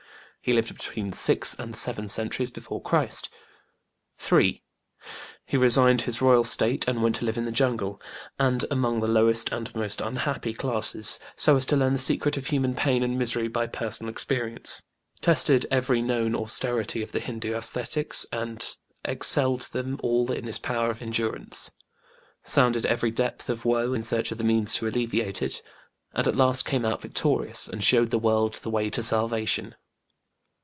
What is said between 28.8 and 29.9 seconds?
to salvation.